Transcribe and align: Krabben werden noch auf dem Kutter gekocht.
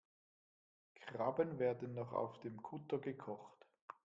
Krabben 0.95 1.59
werden 1.59 1.93
noch 1.93 2.11
auf 2.11 2.39
dem 2.39 2.59
Kutter 2.63 2.97
gekocht. 2.97 3.67